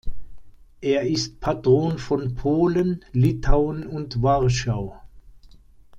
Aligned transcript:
Er 0.81 1.03
ist 1.07 1.39
Patron 1.41 1.99
von 1.99 2.33
Polen, 2.33 3.05
Litauen 3.13 3.85
und 3.85 4.23
Warschau. 4.23 4.99